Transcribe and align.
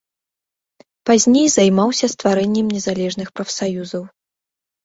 Пазней 1.09 1.45
займаўся 1.57 2.05
стварэннем 2.13 2.67
незалежных 2.77 3.27
прафсаюзаў. 3.37 4.03